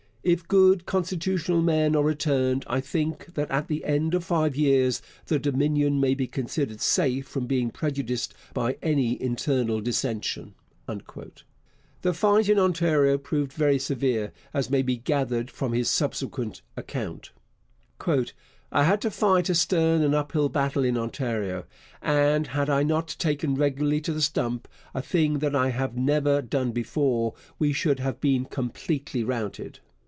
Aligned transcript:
If 0.23 0.47
good 0.47 0.85
Constitutional 0.85 1.63
men 1.63 1.95
are 1.95 2.03
returned, 2.03 2.63
I 2.67 2.79
think 2.79 3.33
that 3.33 3.49
at 3.49 3.67
the 3.67 3.83
end 3.83 4.13
of 4.13 4.23
five 4.23 4.55
years 4.55 5.01
the 5.25 5.39
Dominion 5.39 5.99
may 5.99 6.13
be 6.13 6.27
considered 6.27 6.79
safe 6.79 7.27
from 7.27 7.47
being 7.47 7.71
prejudiced 7.71 8.35
by 8.53 8.77
any 8.83 9.19
internal 9.19 9.81
dissension. 9.81 10.53
The 10.85 12.13
fight 12.13 12.49
in 12.49 12.59
Ontario 12.59 13.17
proved 13.17 13.51
very 13.53 13.79
severe, 13.79 14.31
as 14.53 14.69
may 14.69 14.83
be 14.83 14.95
gathered 14.97 15.49
from 15.49 15.73
his 15.73 15.89
subsequent 15.89 16.61
account: 16.77 17.31
I 18.71 18.83
had 18.83 19.01
to 19.01 19.09
fight 19.09 19.49
a 19.49 19.55
stern 19.55 20.03
and 20.03 20.13
up 20.13 20.33
hill 20.33 20.49
battle 20.49 20.83
in 20.83 20.97
Ontario, 20.99 21.65
and 21.99 22.45
had 22.45 22.69
I 22.69 22.83
not 22.83 23.15
taken 23.17 23.55
regularly 23.55 24.01
to 24.01 24.13
the 24.13 24.21
stump, 24.21 24.67
a 24.93 25.01
thing 25.01 25.39
that 25.39 25.55
I 25.55 25.69
have 25.69 25.97
never 25.97 26.43
done 26.43 26.73
before, 26.73 27.33
we 27.57 27.73
should 27.73 27.97
have 28.01 28.21
been 28.21 28.45
completely 28.45 29.23
routed. 29.23 29.79